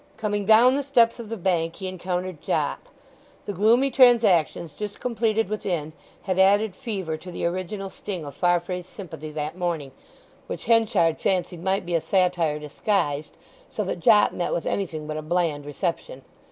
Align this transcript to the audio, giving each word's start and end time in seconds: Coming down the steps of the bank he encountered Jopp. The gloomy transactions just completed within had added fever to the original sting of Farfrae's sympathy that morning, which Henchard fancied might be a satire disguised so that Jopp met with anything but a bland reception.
Coming 0.17 0.45
down 0.45 0.75
the 0.75 0.81
steps 0.81 1.19
of 1.19 1.29
the 1.29 1.37
bank 1.37 1.75
he 1.75 1.87
encountered 1.87 2.41
Jopp. 2.41 2.87
The 3.45 3.53
gloomy 3.53 3.91
transactions 3.91 4.71
just 4.73 4.99
completed 4.99 5.47
within 5.47 5.93
had 6.23 6.39
added 6.39 6.75
fever 6.75 7.17
to 7.17 7.31
the 7.31 7.45
original 7.45 7.91
sting 7.91 8.25
of 8.25 8.35
Farfrae's 8.35 8.87
sympathy 8.87 9.29
that 9.33 9.55
morning, 9.59 9.91
which 10.47 10.65
Henchard 10.65 11.19
fancied 11.21 11.63
might 11.63 11.85
be 11.85 11.93
a 11.93 12.01
satire 12.01 12.57
disguised 12.57 13.37
so 13.69 13.83
that 13.83 13.99
Jopp 13.99 14.31
met 14.33 14.53
with 14.53 14.65
anything 14.65 15.05
but 15.05 15.17
a 15.17 15.21
bland 15.21 15.67
reception. 15.67 16.23